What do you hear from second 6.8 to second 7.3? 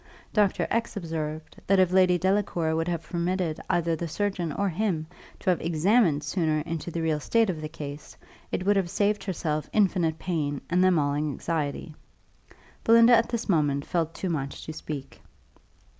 the real